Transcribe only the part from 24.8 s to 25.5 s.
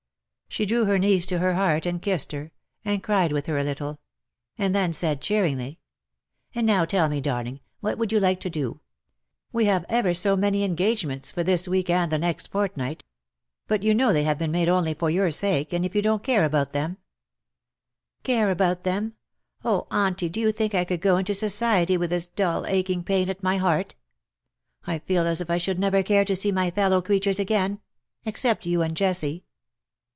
I feel as if